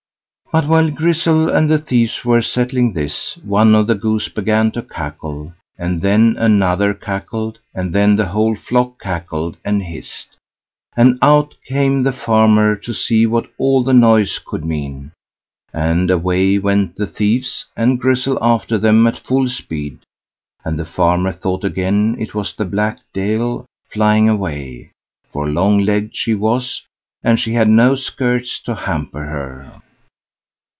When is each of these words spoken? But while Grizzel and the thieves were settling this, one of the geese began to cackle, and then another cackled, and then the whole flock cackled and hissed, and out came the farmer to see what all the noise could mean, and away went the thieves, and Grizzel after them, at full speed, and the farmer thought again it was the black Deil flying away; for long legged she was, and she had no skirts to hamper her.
But 0.53 0.67
while 0.67 0.91
Grizzel 0.91 1.47
and 1.47 1.69
the 1.69 1.79
thieves 1.79 2.25
were 2.25 2.41
settling 2.41 2.91
this, 2.91 3.37
one 3.41 3.73
of 3.73 3.87
the 3.87 3.95
geese 3.95 4.27
began 4.27 4.69
to 4.71 4.81
cackle, 4.81 5.53
and 5.77 6.01
then 6.01 6.35
another 6.37 6.93
cackled, 6.93 7.59
and 7.73 7.95
then 7.95 8.17
the 8.17 8.25
whole 8.25 8.57
flock 8.57 8.99
cackled 9.01 9.55
and 9.63 9.81
hissed, 9.81 10.35
and 10.97 11.17
out 11.21 11.55
came 11.65 12.03
the 12.03 12.11
farmer 12.11 12.75
to 12.75 12.93
see 12.93 13.25
what 13.25 13.49
all 13.57 13.81
the 13.81 13.93
noise 13.93 14.39
could 14.45 14.65
mean, 14.65 15.13
and 15.73 16.11
away 16.11 16.59
went 16.59 16.97
the 16.97 17.07
thieves, 17.07 17.67
and 17.77 18.01
Grizzel 18.01 18.37
after 18.41 18.77
them, 18.77 19.07
at 19.07 19.17
full 19.19 19.47
speed, 19.47 19.99
and 20.65 20.77
the 20.77 20.83
farmer 20.83 21.31
thought 21.31 21.63
again 21.63 22.17
it 22.19 22.35
was 22.35 22.53
the 22.53 22.65
black 22.65 22.99
Deil 23.13 23.65
flying 23.89 24.27
away; 24.27 24.91
for 25.31 25.47
long 25.47 25.79
legged 25.79 26.13
she 26.13 26.35
was, 26.35 26.81
and 27.23 27.39
she 27.39 27.53
had 27.53 27.69
no 27.69 27.95
skirts 27.95 28.59
to 28.63 28.75
hamper 28.75 29.23
her. 29.27 29.81